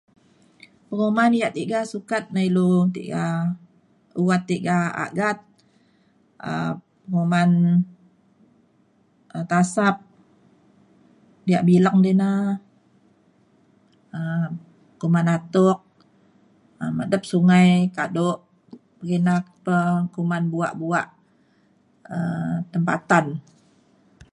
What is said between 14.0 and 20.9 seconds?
um kuman atuk um medep sungai kado pekina pa kuman buak